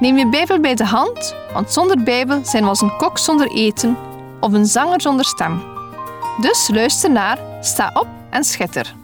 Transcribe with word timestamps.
Neem 0.00 0.16
je 0.16 0.28
Bijbel 0.28 0.60
bij 0.60 0.74
de 0.74 0.84
hand, 0.84 1.34
want 1.52 1.72
zonder 1.72 2.02
Bijbel 2.02 2.44
zijn 2.44 2.62
we 2.62 2.68
als 2.68 2.80
een 2.80 2.96
kok 2.96 3.18
zonder 3.18 3.50
eten 3.50 3.96
of 4.40 4.52
een 4.52 4.66
zanger 4.66 5.00
zonder 5.00 5.24
stem. 5.24 5.62
Dus 6.40 6.68
luister 6.72 7.10
naar, 7.10 7.38
sta 7.60 7.90
op 7.94 8.08
en 8.30 8.44
schitter. 8.44 8.94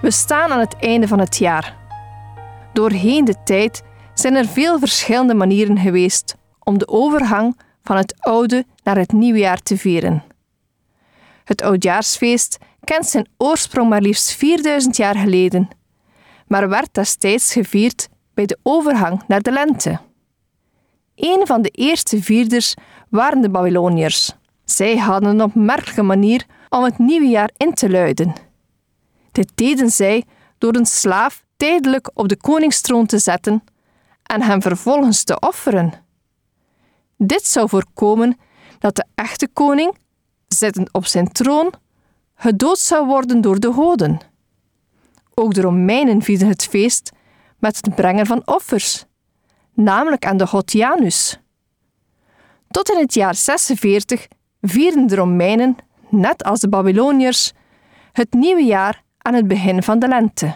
We 0.00 0.10
staan 0.10 0.50
aan 0.50 0.60
het 0.60 0.76
einde 0.80 1.08
van 1.08 1.18
het 1.18 1.36
jaar. 1.36 1.76
Doorheen 2.72 3.24
de 3.24 3.34
tijd 3.44 3.82
zijn 4.14 4.34
er 4.34 4.46
veel 4.46 4.78
verschillende 4.78 5.34
manieren 5.34 5.78
geweest 5.78 6.36
om 6.62 6.78
de 6.78 6.88
overgang 6.88 7.60
van 7.82 7.96
het 7.96 8.14
oude 8.18 8.64
naar 8.82 8.96
het 8.96 9.12
nieuwe 9.12 9.38
jaar 9.38 9.62
te 9.62 9.78
vieren. 9.78 10.24
Het 11.44 11.62
oudjaarsfeest 11.62 12.58
kent 12.86 13.06
zijn 13.06 13.28
oorsprong 13.36 13.88
maar 13.88 14.00
liefst 14.00 14.32
4000 14.32 14.96
jaar 14.96 15.16
geleden, 15.16 15.68
maar 16.46 16.68
werd 16.68 16.94
destijds 16.94 17.52
gevierd 17.52 18.08
bij 18.34 18.46
de 18.46 18.58
overgang 18.62 19.22
naar 19.26 19.42
de 19.42 19.50
lente. 19.50 19.98
Een 21.14 21.46
van 21.46 21.62
de 21.62 21.68
eerste 21.68 22.22
vierders 22.22 22.74
waren 23.08 23.40
de 23.40 23.50
Babyloniërs. 23.50 24.34
Zij 24.64 24.96
hadden 24.96 25.30
een 25.30 25.42
opmerkelijke 25.42 26.02
manier 26.02 26.46
om 26.68 26.84
het 26.84 26.98
nieuwe 26.98 27.26
jaar 27.26 27.50
in 27.56 27.74
te 27.74 27.90
luiden. 27.90 28.34
Dit 29.32 29.52
deden 29.54 29.90
zij 29.90 30.24
door 30.58 30.74
een 30.74 30.86
slaaf 30.86 31.44
tijdelijk 31.56 32.10
op 32.14 32.28
de 32.28 32.36
koningstroon 32.36 33.06
te 33.06 33.18
zetten 33.18 33.64
en 34.22 34.42
hem 34.42 34.62
vervolgens 34.62 35.24
te 35.24 35.38
offeren. 35.38 35.92
Dit 37.16 37.46
zou 37.46 37.68
voorkomen 37.68 38.36
dat 38.78 38.96
de 38.96 39.04
echte 39.14 39.48
koning, 39.48 39.96
zittend 40.48 40.92
op 40.92 41.06
zijn 41.06 41.32
troon, 41.32 41.72
gedood 42.36 42.78
zou 42.78 43.06
worden 43.06 43.40
door 43.40 43.60
de 43.60 43.72
goden. 43.72 44.20
Ook 45.34 45.54
de 45.54 45.60
Romeinen 45.60 46.22
vierden 46.22 46.48
het 46.48 46.64
feest 46.64 47.12
met 47.58 47.76
het 47.76 47.94
brengen 47.94 48.26
van 48.26 48.42
offers, 48.44 49.04
namelijk 49.74 50.26
aan 50.26 50.36
de 50.36 50.46
god 50.46 50.72
Janus. 50.72 51.40
Tot 52.70 52.90
in 52.90 52.98
het 52.98 53.14
jaar 53.14 53.34
46 53.34 54.28
vierden 54.60 55.06
de 55.06 55.14
Romeinen, 55.14 55.76
net 56.08 56.44
als 56.44 56.60
de 56.60 56.68
Babyloniërs, 56.68 57.52
het 58.12 58.32
nieuwe 58.32 58.64
jaar 58.64 59.02
aan 59.18 59.34
het 59.34 59.48
begin 59.48 59.82
van 59.82 59.98
de 59.98 60.08
lente. 60.08 60.54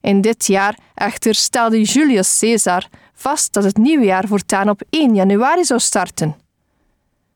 In 0.00 0.20
dit 0.20 0.46
jaar 0.46 0.78
echter 0.94 1.34
stelde 1.34 1.82
Julius 1.82 2.38
Caesar 2.38 2.88
vast 3.12 3.52
dat 3.52 3.64
het 3.64 3.76
nieuwe 3.76 4.04
jaar 4.04 4.26
voortaan 4.26 4.68
op 4.68 4.82
1 4.90 5.14
januari 5.14 5.64
zou 5.64 5.80
starten. 5.80 6.36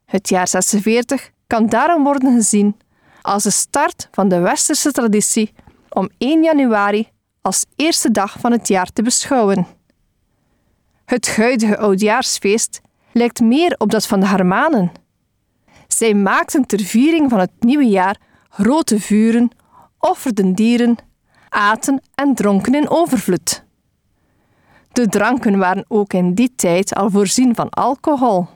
Het 0.05 0.29
jaar 0.29 0.49
46 0.49 1.31
kan 1.47 1.67
daarom 1.67 2.05
worden 2.05 2.35
gezien 2.35 2.77
als 3.25 3.43
de 3.43 3.51
start 3.51 4.09
van 4.11 4.29
de 4.29 4.39
westerse 4.39 4.93
traditie 4.93 5.53
om 5.89 6.09
1 6.19 6.43
januari 6.43 7.09
als 7.41 7.65
eerste 7.77 8.11
dag 8.11 8.37
van 8.41 8.53
het 8.53 8.69
jaar 8.69 8.93
te 8.93 9.03
beschouwen. 9.03 9.67
Het 11.05 11.37
huidige 11.37 11.79
oudjaarsfeest 11.79 12.81
lijkt 13.13 13.41
meer 13.41 13.75
op 13.79 13.91
dat 13.91 14.07
van 14.07 14.21
de 14.21 14.27
Harmanen. 14.27 14.93
Zij 15.89 16.15
maakten 16.15 16.67
ter 16.67 16.81
viering 16.81 17.31
van 17.31 17.39
het 17.39 17.51
nieuwe 17.59 17.85
jaar 17.85 18.21
grote 18.49 19.01
vuren, 19.01 19.51
offerden 19.99 20.55
dieren, 20.55 20.97
aten 21.49 22.03
en 22.15 22.35
dronken 22.35 22.75
in 22.75 22.91
overvloed. 22.91 23.65
De 24.93 25.09
dranken 25.09 25.59
waren 25.59 25.85
ook 25.89 26.13
in 26.13 26.35
die 26.35 26.55
tijd 26.55 26.95
al 26.95 27.11
voorzien 27.11 27.55
van 27.55 27.71
alcohol. 27.71 28.47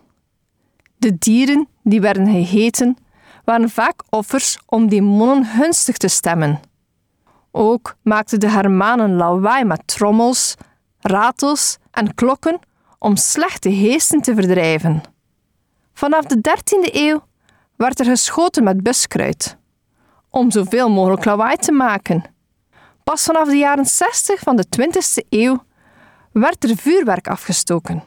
De 0.97 1.19
dieren 1.19 1.69
die 1.83 2.01
werden 2.01 2.27
gegeten 2.27 2.97
waren 3.49 3.71
vaak 3.71 4.03
offers 4.09 4.59
om 4.67 4.89
demonen 4.89 5.45
gunstig 5.45 5.97
te 5.97 6.09
stemmen. 6.09 6.61
Ook 7.51 7.97
maakten 8.03 8.41
de 8.41 8.49
Hermanen 8.49 9.15
lawaai 9.17 9.65
met 9.65 9.87
trommels, 9.87 10.55
ratels 11.01 11.79
en 11.91 12.15
klokken 12.15 12.59
om 12.99 13.17
slechte 13.17 13.75
geesten 13.75 14.21
te 14.21 14.35
verdrijven. 14.35 15.03
Vanaf 15.93 16.25
de 16.25 16.37
13e 16.37 16.95
eeuw 16.95 17.25
werd 17.77 17.99
er 17.99 18.05
geschoten 18.05 18.65
met 18.65 18.83
buskruid, 18.83 19.57
om 20.31 20.51
zoveel 20.51 20.91
mogelijk 20.91 21.25
lawaai 21.25 21.57
te 21.57 21.73
maken. 21.73 22.25
Pas 23.05 23.23
vanaf 23.23 23.49
de 23.49 23.57
jaren 23.57 23.87
60 23.87 24.41
van 24.41 24.57
de 24.57 24.65
20e 24.79 25.29
eeuw 25.29 25.65
werd 26.33 26.65
er 26.65 26.77
vuurwerk 26.77 27.29
afgestoken. 27.29 28.03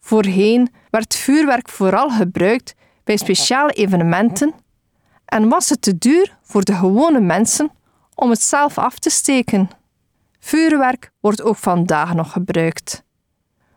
Voorheen 0.00 0.74
werd 0.90 1.14
vuurwerk 1.14 1.68
vooral 1.68 2.10
gebruikt 2.10 2.74
bij 3.04 3.16
speciale 3.16 3.72
evenementen 3.72 4.54
en 5.24 5.48
was 5.48 5.68
het 5.68 5.82
te 5.82 5.98
duur 5.98 6.36
voor 6.42 6.64
de 6.64 6.74
gewone 6.74 7.20
mensen 7.20 7.70
om 8.14 8.30
het 8.30 8.42
zelf 8.42 8.78
af 8.78 8.98
te 8.98 9.10
steken. 9.10 9.68
Vuurwerk 10.38 11.10
wordt 11.20 11.42
ook 11.42 11.56
vandaag 11.56 12.14
nog 12.14 12.32
gebruikt. 12.32 13.02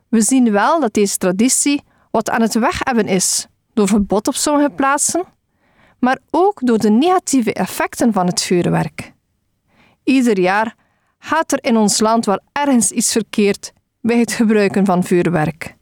We 0.08 0.22
zien 0.22 0.52
wel 0.52 0.80
dat 0.80 0.94
deze 0.94 1.18
traditie 1.18 1.84
wat 2.12 2.30
aan 2.30 2.42
het 2.42 2.54
weghebben 2.54 3.08
is 3.08 3.48
door 3.74 3.88
verbod 3.88 4.28
op 4.28 4.36
sommige 4.36 4.70
plaatsen, 4.70 5.24
maar 6.00 6.20
ook 6.30 6.60
door 6.66 6.78
de 6.78 6.90
negatieve 6.90 7.54
effecten 7.54 8.14
van 8.14 8.26
het 8.26 8.42
vuurwerk. 8.42 9.14
Ieder 10.04 10.40
jaar 10.40 10.76
gaat 11.20 11.52
er 11.52 11.64
in 11.64 11.78
ons 11.78 12.00
land 12.00 12.26
wel 12.26 12.40
ergens 12.52 12.92
iets 12.92 13.12
verkeerd 13.12 13.74
bij 14.02 14.18
het 14.18 14.32
gebruiken 14.32 14.86
van 14.86 15.04
vuurwerk. 15.04 15.76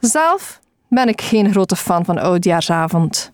Zelf 0.00 0.60
ben 0.94 1.08
ik 1.08 1.20
geen 1.20 1.50
grote 1.50 1.76
fan 1.76 2.04
van 2.04 2.18
oudjaarsavond. 2.18 3.32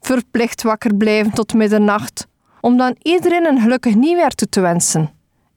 Verplicht 0.00 0.62
wakker 0.62 0.94
blijven 0.94 1.32
tot 1.32 1.54
middernacht 1.54 2.26
om 2.60 2.76
dan 2.76 2.96
iedereen 3.02 3.46
een 3.46 3.60
gelukkig 3.60 3.94
nieuwjaar 3.94 4.30
toe 4.30 4.48
te 4.48 4.60
wensen, 4.60 5.10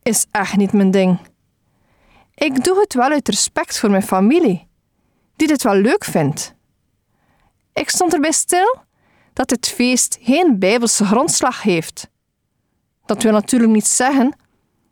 is 0.04 0.26
echt 0.32 0.58
niet 0.58 0.74
mijn 0.74 0.92
ding. 0.92 1.20
Ik 2.36 2.64
doe 2.64 2.80
het 2.80 2.94
wel 2.94 3.10
uit 3.10 3.30
respect 3.30 3.80
voor 3.80 3.90
mijn 3.90 4.04
familie, 4.04 4.68
die 5.36 5.48
dit 5.48 5.64
wel 5.64 5.76
leuk 5.76 6.04
vindt. 6.04 6.54
Ik 7.74 7.90
stond 7.90 8.14
erbij 8.14 8.32
stil 8.32 8.76
dat 9.34 9.50
dit 9.50 9.68
feest 9.68 10.18
geen 10.22 10.60
bijbelse 10.60 11.06
grondslag 11.06 11.62
heeft. 11.62 12.10
Dat 13.06 13.24
wil 13.24 13.32
natuurlijk 13.32 13.72
niet 13.72 13.88
zeggen 13.88 14.36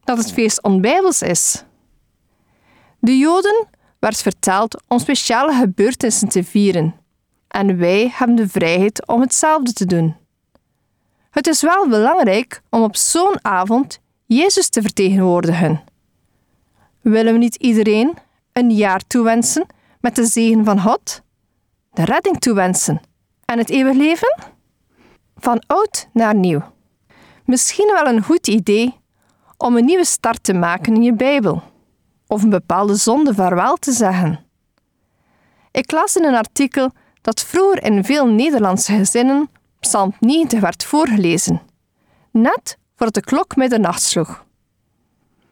dat 0.03 0.17
het 0.17 0.31
feest 0.31 0.63
onbijbels 0.63 1.21
is. 1.21 1.63
De 2.99 3.17
Joden 3.17 3.67
werd 3.99 4.21
verteld 4.21 4.83
om 4.87 4.99
speciale 4.99 5.53
gebeurtenissen 5.53 6.29
te 6.29 6.43
vieren. 6.43 6.95
En 7.47 7.77
wij 7.77 8.11
hebben 8.13 8.35
de 8.35 8.49
vrijheid 8.49 9.07
om 9.07 9.21
hetzelfde 9.21 9.73
te 9.73 9.85
doen. 9.85 10.15
Het 11.29 11.47
is 11.47 11.61
wel 11.61 11.87
belangrijk 11.87 12.61
om 12.69 12.83
op 12.83 12.95
zo'n 12.95 13.45
avond 13.45 13.99
Jezus 14.25 14.69
te 14.69 14.81
vertegenwoordigen. 14.81 15.83
Willen 17.01 17.33
we 17.33 17.39
niet 17.39 17.55
iedereen 17.55 18.17
een 18.53 18.71
jaar 18.71 19.01
toewensen 19.07 19.65
met 20.01 20.15
de 20.15 20.25
zegen 20.25 20.65
van 20.65 20.81
God, 20.81 21.21
de 21.93 22.03
redding 22.05 22.39
toewensen 22.39 23.01
en 23.45 23.57
het 23.57 23.69
eeuwig 23.69 23.95
leven? 23.95 24.37
Van 25.37 25.63
oud 25.67 26.07
naar 26.13 26.35
nieuw. 26.35 26.61
Misschien 27.45 27.91
wel 27.93 28.13
een 28.13 28.23
goed 28.23 28.47
idee 28.47 28.95
om 29.57 29.77
een 29.77 29.85
nieuwe 29.85 30.05
start 30.05 30.43
te 30.43 30.53
maken 30.53 30.95
in 30.95 31.03
je 31.03 31.13
Bijbel 31.13 31.63
of 32.29 32.43
een 32.43 32.49
bepaalde 32.49 32.95
zonde 32.95 33.33
vaarwel 33.33 33.75
te 33.75 33.91
zeggen. 33.91 34.39
Ik 35.71 35.91
las 35.91 36.15
in 36.15 36.23
een 36.23 36.35
artikel 36.35 36.91
dat 37.21 37.43
vroeger 37.43 37.83
in 37.83 38.03
veel 38.03 38.27
Nederlandse 38.27 38.93
gezinnen 38.93 39.49
Psalm 39.79 40.13
90 40.19 40.59
werd 40.59 40.83
voorgelezen, 40.83 41.61
net 42.31 42.77
voordat 42.95 43.13
de 43.13 43.29
klok 43.29 43.55
middernacht 43.55 44.01
sloeg. 44.01 44.45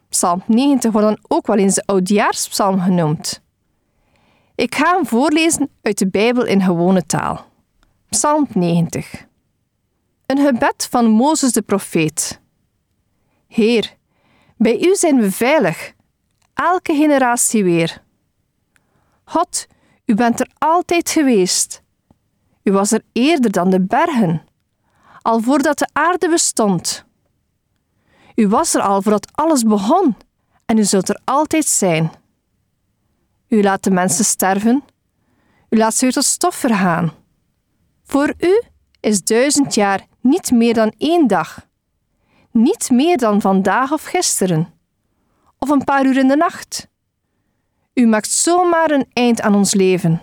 Psalm 0.09 0.43
90 0.45 0.91
wordt 0.91 1.07
dan 1.07 1.19
ook 1.27 1.47
wel 1.47 1.57
eens 1.57 1.75
de 1.75 1.85
oudjaarspsalm 1.85 2.79
genoemd. 2.79 3.41
Ik 4.55 4.75
ga 4.75 4.95
hem 4.95 5.05
voorlezen 5.05 5.69
uit 5.81 5.97
de 5.97 6.07
Bijbel 6.07 6.45
in 6.45 6.61
gewone 6.61 7.05
taal. 7.05 7.45
Psalm 8.09 8.47
90. 8.53 9.25
Een 10.25 10.45
gebed 10.45 10.87
van 10.89 11.05
Mozes 11.09 11.51
de 11.51 11.61
profeet. 11.61 12.41
Heer, 13.47 13.95
bij 14.57 14.81
u 14.81 14.95
zijn 14.95 15.19
we 15.19 15.31
veilig 15.31 15.95
elke 16.57 16.95
generatie 16.95 17.63
weer. 17.63 18.03
God, 19.23 19.67
u 20.05 20.13
bent 20.13 20.39
er 20.39 20.49
altijd 20.57 21.09
geweest. 21.09 21.81
U 22.63 22.71
was 22.71 22.91
er 22.91 23.01
eerder 23.11 23.51
dan 23.51 23.69
de 23.69 23.81
bergen, 23.81 24.43
al 25.21 25.39
voordat 25.39 25.77
de 25.77 25.87
aarde 25.93 26.29
bestond. 26.29 27.05
U 28.35 28.47
was 28.47 28.73
er 28.73 28.81
al 28.81 29.01
voordat 29.01 29.27
alles 29.31 29.63
begon 29.63 30.15
en 30.65 30.77
u 30.77 30.83
zult 30.83 31.09
er 31.09 31.19
altijd 31.23 31.65
zijn. 31.65 32.11
U 33.47 33.61
laat 33.61 33.83
de 33.83 33.91
mensen 33.91 34.25
sterven, 34.25 34.83
u 35.69 35.77
laat 35.77 35.93
ze 35.93 36.01
weer 36.01 36.13
tot 36.13 36.25
stof 36.25 36.55
vergaan. 36.55 37.11
Voor 38.03 38.33
u 38.39 38.61
is 38.99 39.23
duizend 39.23 39.73
jaar 39.73 40.05
niet 40.21 40.51
meer 40.51 40.73
dan 40.73 40.93
één 40.97 41.27
dag, 41.27 41.67
niet 42.51 42.89
meer 42.89 43.17
dan 43.17 43.41
vandaag 43.41 43.91
of 43.91 44.03
gisteren, 44.03 44.76
of 45.59 45.69
een 45.69 45.83
paar 45.83 46.05
uur 46.05 46.17
in 46.17 46.27
de 46.27 46.35
nacht. 46.35 46.87
U 47.93 48.05
maakt 48.07 48.29
zomaar 48.29 48.91
een 48.91 49.05
eind 49.13 49.41
aan 49.41 49.55
ons 49.55 49.73
leven. 49.73 50.21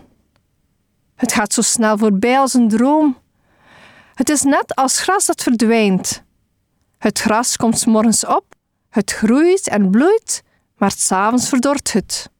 Het 1.15 1.33
gaat 1.33 1.53
zo 1.53 1.63
snel 1.63 1.99
voorbij 1.99 2.39
als 2.39 2.55
een 2.55 2.69
droom. 2.69 3.19
Het 4.15 4.29
is 4.29 4.43
net 4.43 4.75
als 4.75 5.01
gras 5.01 5.27
dat 5.27 5.43
verdwijnt. 5.43 6.23
Het 6.99 7.19
gras 7.19 7.57
komt 7.57 7.79
s 7.79 7.85
morgens 7.85 8.27
op, 8.27 8.45
het 8.89 9.11
groeit 9.11 9.69
en 9.69 9.91
bloeit, 9.91 10.43
maar 10.77 10.93
s'avonds 10.97 11.49
verdort 11.49 11.93
het. 11.93 12.31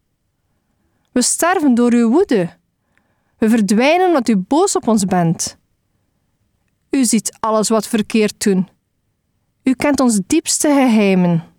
We 1.13 1.23
sterven 1.23 1.75
door 1.75 1.93
uw 1.93 2.11
woede. 2.11 2.57
We 3.39 3.49
verdwijnen 3.49 4.07
omdat 4.07 4.29
u 4.29 4.37
boos 4.37 4.77
op 4.77 4.89
ons 4.89 5.05
bent. 5.05 5.57
U 6.91 7.05
ziet 7.05 7.37
alles 7.41 7.69
wat 7.69 7.87
verkeerd 7.87 8.45
doen. 8.45 8.69
U 9.63 9.75
kent 9.75 10.01
ons 10.01 10.21
diepste 10.27 10.69
geheimen. 10.69 11.54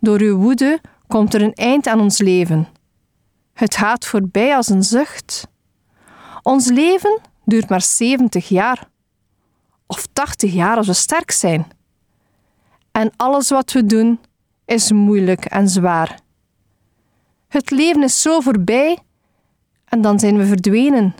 Door 0.00 0.20
uw 0.20 0.36
woede 0.36 0.80
komt 1.06 1.34
er 1.34 1.42
een 1.42 1.54
eind 1.54 1.86
aan 1.86 2.00
ons 2.00 2.18
leven. 2.18 2.68
Het 3.52 3.76
gaat 3.76 4.06
voorbij 4.06 4.56
als 4.56 4.68
een 4.68 4.82
zucht. 4.82 5.46
Ons 6.42 6.68
leven 6.68 7.20
duurt 7.44 7.68
maar 7.68 7.82
70 7.82 8.48
jaar. 8.48 8.88
Of 9.86 10.06
80 10.12 10.52
jaar 10.52 10.76
als 10.76 10.86
we 10.86 10.92
sterk 10.92 11.30
zijn. 11.30 11.66
En 12.92 13.12
alles 13.16 13.50
wat 13.50 13.72
we 13.72 13.86
doen 13.86 14.20
is 14.64 14.92
moeilijk 14.92 15.44
en 15.44 15.68
zwaar. 15.68 16.20
Het 17.48 17.70
leven 17.70 18.02
is 18.02 18.22
zo 18.22 18.40
voorbij 18.40 18.98
en 19.84 20.00
dan 20.00 20.18
zijn 20.18 20.36
we 20.36 20.46
verdwenen. 20.46 21.14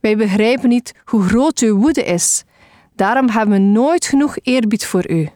Wij 0.00 0.16
begrijpen 0.16 0.68
niet 0.68 0.94
hoe 1.04 1.22
groot 1.22 1.58
uw 1.58 1.76
woede 1.76 2.04
is. 2.04 2.44
Daarom 2.94 3.28
hebben 3.28 3.54
we 3.54 3.64
nooit 3.64 4.06
genoeg 4.06 4.36
eerbied 4.42 4.86
voor 4.86 5.10
u. 5.10 5.28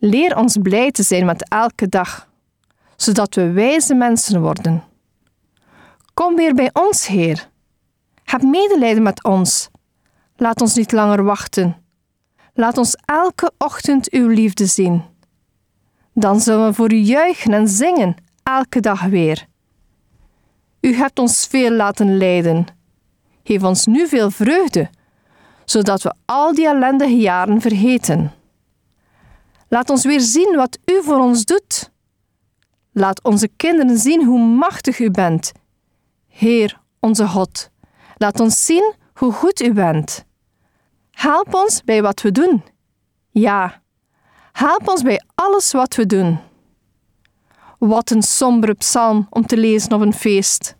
Leer 0.00 0.36
ons 0.36 0.56
blij 0.62 0.90
te 0.90 1.02
zijn 1.02 1.26
met 1.26 1.48
elke 1.48 1.88
dag, 1.88 2.28
zodat 2.96 3.34
we 3.34 3.52
wijze 3.52 3.94
mensen 3.94 4.40
worden. 4.40 4.84
Kom 6.14 6.36
weer 6.36 6.54
bij 6.54 6.70
ons, 6.72 7.06
Heer. 7.06 7.48
Heb 8.24 8.42
medelijden 8.42 9.02
met 9.02 9.24
ons. 9.24 9.68
Laat 10.36 10.60
ons 10.60 10.74
niet 10.74 10.92
langer 10.92 11.24
wachten. 11.24 11.76
Laat 12.54 12.78
ons 12.78 12.96
elke 13.04 13.52
ochtend 13.58 14.10
uw 14.10 14.28
liefde 14.28 14.66
zien. 14.66 15.02
Dan 16.12 16.40
zullen 16.40 16.66
we 16.66 16.74
voor 16.74 16.92
u 16.92 16.96
juichen 16.96 17.52
en 17.52 17.68
zingen, 17.68 18.16
elke 18.42 18.80
dag 18.80 19.02
weer. 19.02 19.46
U 20.80 20.94
hebt 20.94 21.18
ons 21.18 21.46
veel 21.46 21.70
laten 21.70 22.16
lijden. 22.16 22.66
Geef 23.44 23.62
ons 23.62 23.86
nu 23.86 24.08
veel 24.08 24.30
vreugde, 24.30 24.90
zodat 25.64 26.02
we 26.02 26.14
al 26.24 26.54
die 26.54 26.66
ellendige 26.66 27.16
jaren 27.16 27.60
vergeten. 27.60 28.32
Laat 29.68 29.90
ons 29.90 30.04
weer 30.04 30.20
zien 30.20 30.56
wat 30.56 30.78
u 30.84 31.02
voor 31.02 31.18
ons 31.18 31.44
doet. 31.44 31.90
Laat 32.92 33.22
onze 33.22 33.48
kinderen 33.56 33.98
zien 33.98 34.24
hoe 34.24 34.40
machtig 34.40 34.98
u 34.98 35.10
bent. 35.10 35.52
Heer, 36.28 36.80
onze 37.00 37.26
God, 37.26 37.70
laat 38.16 38.40
ons 38.40 38.64
zien 38.64 38.94
hoe 39.14 39.32
goed 39.32 39.60
u 39.60 39.72
bent. 39.72 40.24
Help 41.10 41.54
ons 41.54 41.84
bij 41.84 42.02
wat 42.02 42.22
we 42.22 42.32
doen. 42.32 42.64
Ja, 43.30 43.82
help 44.52 44.88
ons 44.88 45.02
bij 45.02 45.22
alles 45.34 45.72
wat 45.72 45.94
we 45.94 46.06
doen. 46.06 46.38
Wat 47.78 48.10
een 48.10 48.22
sombere 48.22 48.74
psalm 48.74 49.26
om 49.30 49.46
te 49.46 49.56
lezen 49.56 49.92
op 49.92 50.00
een 50.00 50.14
feest. 50.14 50.76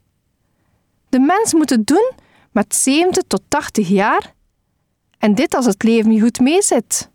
De 1.08 1.18
mens 1.18 1.52
moet 1.52 1.70
het 1.70 1.86
doen 1.86 2.12
met 2.52 2.74
70 2.74 3.22
tot 3.26 3.42
80 3.48 3.88
jaar 3.88 4.34
en 5.18 5.34
dit 5.34 5.54
als 5.54 5.66
het 5.66 5.82
leven 5.82 6.12
je 6.12 6.20
goed 6.20 6.40
meezit. 6.40 7.10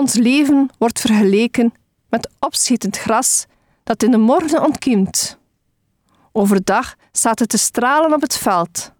Ons 0.00 0.14
leven 0.14 0.70
wordt 0.78 1.00
vergeleken 1.00 1.72
met 2.08 2.30
opschietend 2.38 2.96
gras 2.96 3.46
dat 3.84 4.02
in 4.02 4.10
de 4.10 4.16
morgen 4.16 4.62
ontkiemt. 4.62 5.38
Overdag 6.32 6.94
staat 7.12 7.38
het 7.38 7.48
te 7.48 7.58
stralen 7.58 8.12
op 8.12 8.20
het 8.20 8.36
veld, 8.36 8.92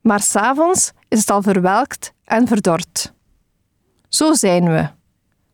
maar 0.00 0.20
s'avonds 0.20 0.92
is 1.08 1.18
het 1.18 1.30
al 1.30 1.42
verwelkt 1.42 2.12
en 2.24 2.46
verdord. 2.46 3.12
Zo 4.08 4.32
zijn 4.32 4.64
we, 4.64 4.88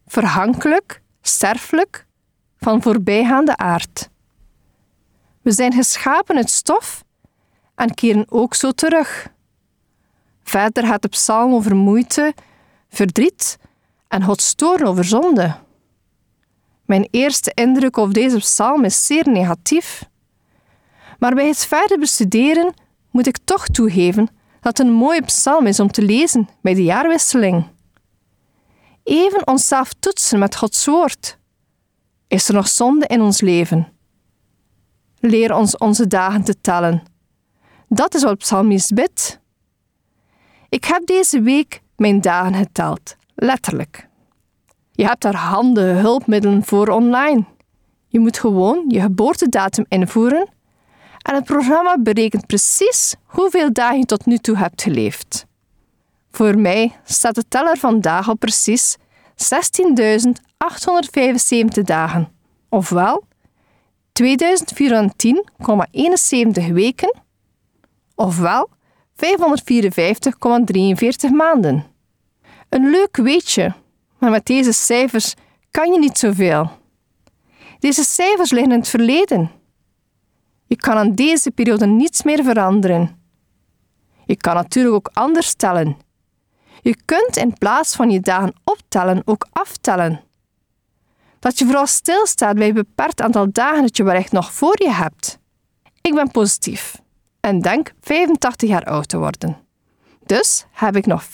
verhankelijk, 0.06 1.02
sterfelijk, 1.20 2.06
van 2.56 2.82
voorbijgaande 2.82 3.56
aard. 3.56 4.08
We 5.42 5.52
zijn 5.52 5.72
geschapen 5.72 6.36
uit 6.36 6.50
stof 6.50 7.04
en 7.74 7.94
keren 7.94 8.26
ook 8.28 8.54
zo 8.54 8.70
terug. 8.70 9.28
Verder 10.42 10.86
gaat 10.86 11.02
de 11.02 11.08
psalm 11.08 11.54
over 11.54 11.76
moeite, 11.76 12.34
verdriet 12.88 13.58
en 14.08 14.22
Gods 14.22 14.54
toorn 14.54 14.86
over 14.86 15.04
zonde. 15.04 15.56
Mijn 16.84 17.08
eerste 17.10 17.52
indruk 17.54 17.98
over 17.98 18.14
deze 18.14 18.38
psalm 18.38 18.84
is 18.84 19.06
zeer 19.06 19.28
negatief. 19.28 20.04
Maar 21.18 21.34
bij 21.34 21.46
het 21.46 21.66
verder 21.66 21.98
bestuderen 21.98 22.74
moet 23.10 23.26
ik 23.26 23.38
toch 23.44 23.66
toegeven 23.66 24.28
dat 24.60 24.78
het 24.78 24.86
een 24.86 24.92
mooie 24.92 25.22
psalm 25.22 25.66
is 25.66 25.80
om 25.80 25.90
te 25.90 26.02
lezen 26.02 26.48
bij 26.60 26.74
de 26.74 26.82
jaarwisseling. 26.82 27.66
Even 29.02 29.46
onszelf 29.46 29.92
toetsen 29.92 30.38
met 30.38 30.56
Gods 30.56 30.86
woord. 30.86 31.38
Is 32.28 32.48
er 32.48 32.54
nog 32.54 32.68
zonde 32.68 33.06
in 33.06 33.20
ons 33.20 33.40
leven? 33.40 33.92
Leer 35.20 35.54
ons 35.54 35.76
onze 35.76 36.06
dagen 36.06 36.44
te 36.44 36.60
tellen. 36.60 37.02
Dat 37.88 38.14
is 38.14 38.22
wat 38.22 38.38
psalmist 38.38 38.94
bidt. 38.94 39.40
Ik 40.68 40.84
heb 40.84 41.06
deze 41.06 41.40
week 41.40 41.82
mijn 41.96 42.20
dagen 42.20 42.54
geteld 42.54 43.16
Letterlijk. 43.36 44.08
Je 44.92 45.06
hebt 45.06 45.22
daar 45.22 45.36
handen 45.36 45.96
hulpmiddelen 45.96 46.64
voor 46.64 46.88
online. 46.88 47.44
Je 48.06 48.20
moet 48.20 48.38
gewoon 48.38 48.84
je 48.88 49.00
geboortedatum 49.00 49.84
invoeren 49.88 50.48
en 51.22 51.34
het 51.34 51.44
programma 51.44 51.98
berekent 51.98 52.46
precies 52.46 53.14
hoeveel 53.24 53.72
dagen 53.72 53.98
je 53.98 54.04
tot 54.04 54.26
nu 54.26 54.38
toe 54.38 54.56
hebt 54.56 54.82
geleefd. 54.82 55.46
Voor 56.30 56.58
mij 56.58 56.96
staat 57.04 57.34
de 57.34 57.48
teller 57.48 57.76
vandaag 57.76 58.28
op 58.28 58.38
precies 58.38 58.96
16.875 58.96 59.02
dagen, 61.82 62.28
ofwel 62.68 63.24
2410,71 64.22 64.26
weken, 66.72 67.20
ofwel 68.14 68.68
554,43 69.14 69.20
maanden. 71.32 71.95
Een 72.68 72.90
leuk 72.90 73.16
weetje, 73.16 73.74
maar 74.18 74.30
met 74.30 74.46
deze 74.46 74.72
cijfers 74.72 75.34
kan 75.70 75.92
je 75.92 75.98
niet 75.98 76.18
zoveel. 76.18 76.70
Deze 77.78 78.04
cijfers 78.04 78.50
liggen 78.50 78.72
in 78.72 78.78
het 78.78 78.88
verleden. 78.88 79.50
Je 80.66 80.76
kan 80.76 80.96
aan 80.96 81.14
deze 81.14 81.50
periode 81.50 81.86
niets 81.86 82.22
meer 82.22 82.44
veranderen. 82.44 83.20
Je 84.26 84.36
kan 84.36 84.54
natuurlijk 84.54 84.94
ook 84.94 85.10
anders 85.12 85.54
tellen. 85.54 85.96
Je 86.82 86.96
kunt 87.04 87.36
in 87.36 87.58
plaats 87.58 87.96
van 87.96 88.10
je 88.10 88.20
dagen 88.20 88.54
optellen 88.64 89.22
ook 89.24 89.46
aftellen. 89.52 90.20
Dat 91.38 91.58
je 91.58 91.64
vooral 91.64 91.86
stilstaat 91.86 92.54
bij 92.54 92.68
een 92.68 92.74
beperkt 92.74 93.20
aantal 93.20 93.52
dagen 93.52 93.82
dat 93.82 93.96
je 93.96 94.04
wellicht 94.04 94.32
nog 94.32 94.52
voor 94.52 94.82
je 94.82 94.90
hebt. 94.90 95.38
Ik 96.00 96.14
ben 96.14 96.30
positief 96.30 97.00
en 97.40 97.60
denk 97.60 97.92
85 98.00 98.68
jaar 98.68 98.84
oud 98.84 99.08
te 99.08 99.18
worden. 99.18 99.65
Dus 100.26 100.66
heb 100.72 100.96
ik 100.96 101.06
nog 101.06 101.24
14.170 101.24 101.30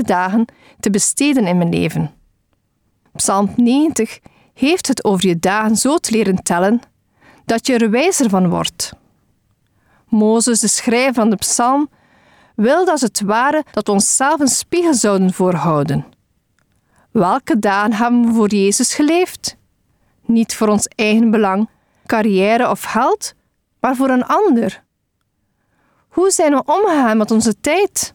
dagen 0.00 0.44
te 0.80 0.90
besteden 0.90 1.46
in 1.46 1.56
mijn 1.56 1.70
leven. 1.70 2.14
Psalm 3.14 3.52
90 3.56 4.18
heeft 4.54 4.88
het 4.88 5.04
over 5.04 5.26
je 5.26 5.38
dagen 5.38 5.76
zo 5.76 5.96
te 5.96 6.10
leren 6.10 6.42
tellen 6.42 6.80
dat 7.44 7.66
je 7.66 7.78
er 7.78 7.90
wijzer 7.90 8.28
van 8.28 8.48
wordt. 8.48 8.92
Mozes, 10.08 10.58
de 10.58 10.68
schrijver 10.68 11.14
van 11.14 11.30
de 11.30 11.36
psalm, 11.36 11.88
wilde 12.54 12.90
als 12.90 13.00
het 13.00 13.20
ware 13.20 13.64
dat 13.72 13.86
we 13.86 13.92
onszelf 13.92 14.40
een 14.40 14.48
spiegel 14.48 14.94
zouden 14.94 15.32
voorhouden. 15.32 16.04
Welke 17.10 17.58
dagen 17.58 17.92
hebben 17.92 18.26
we 18.26 18.32
voor 18.32 18.48
Jezus 18.48 18.94
geleefd? 18.94 19.56
Niet 20.24 20.54
voor 20.54 20.68
ons 20.68 20.86
eigen 20.86 21.30
belang, 21.30 21.68
carrière 22.06 22.70
of 22.70 22.82
geld, 22.82 23.34
maar 23.80 23.96
voor 23.96 24.08
een 24.08 24.26
ander. 24.26 24.84
Hoe 26.16 26.30
zijn 26.30 26.52
we 26.52 26.62
omgegaan 26.64 27.16
met 27.16 27.30
onze 27.30 27.60
tijd? 27.60 28.14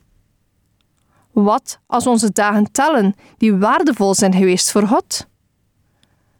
Wat 1.32 1.80
als 1.88 2.08
onze 2.08 2.32
dagen 2.32 2.72
tellen 2.72 3.16
die 3.38 3.56
waardevol 3.56 4.14
zijn 4.16 4.34
geweest 4.34 4.72
voor 4.72 4.88
God? 4.88 5.28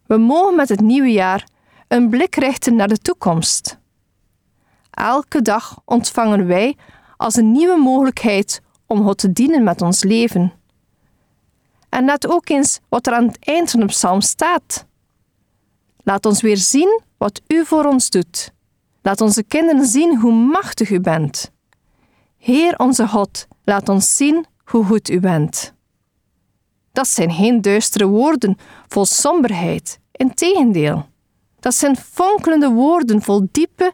We 0.06 0.16
mogen 0.16 0.56
met 0.56 0.68
het 0.68 0.80
nieuwe 0.80 1.12
jaar 1.12 1.48
een 1.88 2.08
blik 2.08 2.34
richten 2.34 2.76
naar 2.76 2.88
de 2.88 2.98
toekomst. 2.98 3.78
Elke 4.90 5.42
dag 5.42 5.80
ontvangen 5.84 6.46
wij 6.46 6.76
als 7.16 7.36
een 7.36 7.52
nieuwe 7.52 7.76
mogelijkheid 7.76 8.62
om 8.86 9.02
God 9.02 9.18
te 9.18 9.32
dienen 9.32 9.62
met 9.62 9.82
ons 9.82 10.02
leven. 10.02 10.52
En 11.88 12.04
let 12.04 12.26
ook 12.26 12.48
eens 12.48 12.80
wat 12.88 13.06
er 13.06 13.12
aan 13.12 13.26
het 13.26 13.38
eind 13.40 13.70
van 13.70 13.80
de 13.80 13.86
psalm 13.86 14.20
staat. 14.20 14.86
Laat 16.02 16.26
ons 16.26 16.40
weer 16.40 16.56
zien 16.56 17.00
wat 17.16 17.40
u 17.46 17.64
voor 17.64 17.84
ons 17.84 18.10
doet. 18.10 18.52
Laat 19.02 19.20
onze 19.20 19.42
kinderen 19.42 19.86
zien 19.86 20.18
hoe 20.18 20.32
machtig 20.32 20.90
u 20.90 21.00
bent. 21.00 21.51
Heer 22.42 22.78
onze 22.78 23.08
God, 23.08 23.46
laat 23.64 23.88
ons 23.88 24.16
zien 24.16 24.46
hoe 24.64 24.84
goed 24.84 25.10
u 25.10 25.20
bent. 25.20 25.74
Dat 26.92 27.08
zijn 27.08 27.32
geen 27.32 27.60
duistere 27.60 28.06
woorden 28.06 28.56
vol 28.88 29.04
somberheid, 29.04 30.00
integendeel. 30.12 31.06
Dat 31.60 31.74
zijn 31.74 31.96
fonkelende 31.96 32.68
woorden 32.68 33.22
vol 33.22 33.48
diepe, 33.52 33.92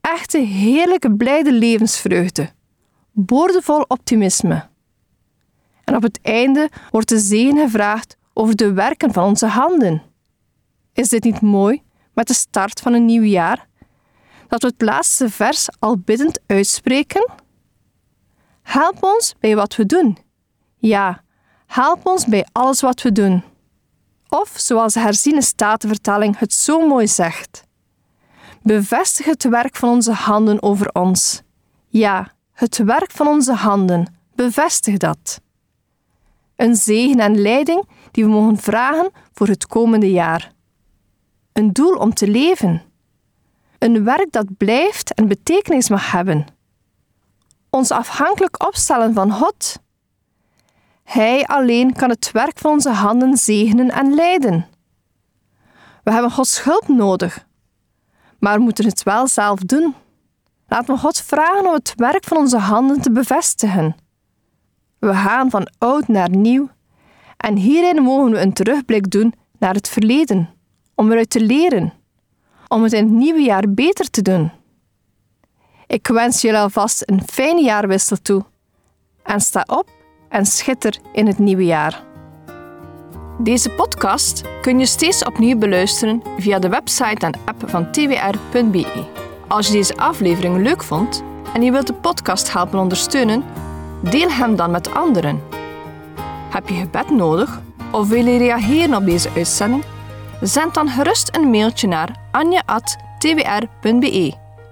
echte, 0.00 0.38
heerlijke, 0.38 1.14
blijde 1.16 1.52
levensvreugde, 1.52 2.50
boordevol 3.12 3.84
optimisme. 3.88 4.68
En 5.84 5.96
op 5.96 6.02
het 6.02 6.18
einde 6.22 6.70
wordt 6.90 7.08
de 7.08 7.18
zegen 7.18 7.58
gevraagd 7.58 8.16
over 8.32 8.56
de 8.56 8.72
werken 8.72 9.12
van 9.12 9.24
onze 9.24 9.46
handen. 9.46 10.02
Is 10.92 11.08
dit 11.08 11.24
niet 11.24 11.40
mooi 11.40 11.82
met 12.14 12.26
de 12.26 12.34
start 12.34 12.80
van 12.80 12.92
een 12.92 13.04
nieuw 13.04 13.22
jaar? 13.22 13.68
Dat 14.48 14.62
we 14.62 14.68
het 14.68 14.82
laatste 14.82 15.30
vers 15.30 15.68
al 15.78 15.98
biddend 15.98 16.40
uitspreken? 16.46 17.39
Help 18.70 19.02
ons 19.02 19.34
bij 19.40 19.56
wat 19.56 19.76
we 19.76 19.86
doen. 19.86 20.18
Ja, 20.76 21.22
help 21.66 22.06
ons 22.06 22.26
bij 22.26 22.46
alles 22.52 22.80
wat 22.80 23.02
we 23.02 23.12
doen. 23.12 23.42
Of 24.28 24.52
zoals 24.56 24.92
de 24.92 25.00
herziene 25.00 25.42
statenvertaling 25.42 26.38
het 26.38 26.52
zo 26.52 26.86
mooi 26.86 27.08
zegt: 27.08 27.64
Bevestig 28.62 29.26
het 29.26 29.44
werk 29.44 29.76
van 29.76 29.88
onze 29.88 30.12
handen 30.12 30.62
over 30.62 30.92
ons. 30.92 31.42
Ja, 31.88 32.32
het 32.52 32.78
werk 32.78 33.10
van 33.10 33.26
onze 33.26 33.52
handen, 33.52 34.14
bevestig 34.34 34.96
dat. 34.96 35.40
Een 36.56 36.76
zegen 36.76 37.18
en 37.18 37.40
leiding 37.40 37.88
die 38.10 38.24
we 38.24 38.30
mogen 38.30 38.56
vragen 38.56 39.10
voor 39.32 39.46
het 39.46 39.66
komende 39.66 40.10
jaar. 40.10 40.52
Een 41.52 41.72
doel 41.72 41.94
om 41.94 42.14
te 42.14 42.28
leven. 42.28 42.82
Een 43.78 44.04
werk 44.04 44.32
dat 44.32 44.56
blijft 44.56 45.14
en 45.14 45.28
betekenis 45.28 45.88
mag 45.88 46.10
hebben. 46.10 46.58
Ons 47.70 47.90
afhankelijk 47.90 48.66
opstellen 48.66 49.14
van 49.14 49.32
God. 49.32 49.78
Hij 51.04 51.46
alleen 51.46 51.92
kan 51.92 52.08
het 52.08 52.30
werk 52.32 52.58
van 52.58 52.70
onze 52.70 52.90
handen 52.90 53.36
zegenen 53.36 53.90
en 53.90 54.14
leiden. 54.14 54.66
We 56.02 56.12
hebben 56.12 56.30
Gods 56.30 56.62
hulp 56.64 56.88
nodig, 56.88 57.46
maar 58.38 58.60
moeten 58.60 58.84
het 58.84 59.02
wel 59.02 59.26
zelf 59.26 59.58
doen. 59.58 59.94
Laten 60.68 60.94
we 60.94 61.00
God 61.00 61.20
vragen 61.20 61.66
om 61.66 61.72
het 61.72 61.92
werk 61.96 62.24
van 62.24 62.36
onze 62.36 62.58
handen 62.58 63.00
te 63.00 63.12
bevestigen. 63.12 63.96
We 64.98 65.14
gaan 65.14 65.50
van 65.50 65.72
oud 65.78 66.08
naar 66.08 66.30
nieuw 66.30 66.68
en 67.36 67.56
hierin 67.56 68.02
mogen 68.02 68.30
we 68.30 68.40
een 68.40 68.52
terugblik 68.52 69.10
doen 69.10 69.34
naar 69.58 69.74
het 69.74 69.88
verleden, 69.88 70.50
om 70.94 71.10
eruit 71.10 71.30
te 71.30 71.40
leren, 71.40 71.92
om 72.68 72.82
het 72.82 72.92
in 72.92 73.04
het 73.04 73.12
nieuwe 73.12 73.40
jaar 73.40 73.64
beter 73.68 74.10
te 74.10 74.22
doen. 74.22 74.50
Ik 75.90 76.06
wens 76.06 76.40
jullie 76.40 76.58
alvast 76.58 77.02
een 77.06 77.22
fijne 77.26 77.62
jaarwissel 77.62 78.16
toe 78.22 78.44
en 79.22 79.40
sta 79.40 79.64
op 79.66 79.88
en 80.28 80.46
schitter 80.46 80.98
in 81.12 81.26
het 81.26 81.38
nieuwe 81.38 81.64
jaar. 81.64 82.02
Deze 83.38 83.70
podcast 83.70 84.42
kun 84.60 84.78
je 84.78 84.86
steeds 84.86 85.24
opnieuw 85.24 85.58
beluisteren 85.58 86.22
via 86.38 86.58
de 86.58 86.68
website 86.68 87.26
en 87.26 87.34
app 87.44 87.62
van 87.66 87.92
twr.be. 87.92 89.04
Als 89.48 89.66
je 89.66 89.72
deze 89.72 89.96
aflevering 89.96 90.56
leuk 90.62 90.82
vond 90.82 91.22
en 91.54 91.62
je 91.62 91.70
wilt 91.70 91.86
de 91.86 91.94
podcast 91.94 92.52
helpen 92.52 92.78
ondersteunen, 92.78 93.44
deel 94.02 94.30
hem 94.30 94.56
dan 94.56 94.70
met 94.70 94.94
anderen. 94.94 95.42
Heb 96.50 96.68
je 96.68 96.74
gebed 96.74 97.10
nodig 97.10 97.60
of 97.92 98.08
wil 98.08 98.26
je 98.26 98.38
reageren 98.38 98.94
op 98.94 99.04
deze 99.04 99.30
uitzending? 99.36 99.84
Zend 100.40 100.74
dan 100.74 100.88
gerust 100.88 101.36
een 101.36 101.50
mailtje 101.50 101.88
naar 101.88 102.16
anja.twr.be. 102.30 103.68